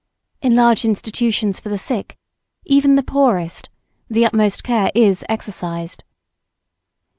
In 0.41 0.55
large 0.55 0.83
institutions 0.83 1.59
for 1.59 1.69
the 1.69 1.77
sick, 1.77 2.17
even 2.65 2.95
the 2.95 3.03
poorest, 3.03 3.69
the 4.09 4.25
utmost 4.25 4.63
care 4.63 4.89
is 4.95 5.23
exercised. 5.29 6.03